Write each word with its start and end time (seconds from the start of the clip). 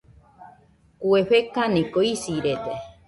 Kue 1.03 1.21
fekaniko 1.33 1.99
isirede. 2.13 2.79